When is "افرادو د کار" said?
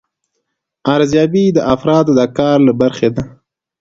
1.73-2.57